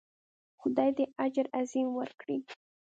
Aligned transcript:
خدای 0.59 0.89
دې 0.97 1.05
اجر 1.25 1.45
عظیم 1.59 1.87
ورکړي. 1.95 2.37